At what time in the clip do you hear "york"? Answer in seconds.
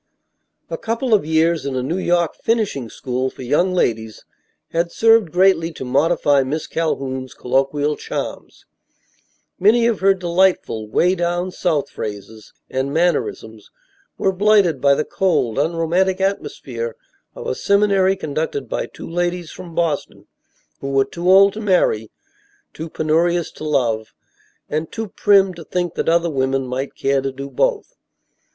1.99-2.33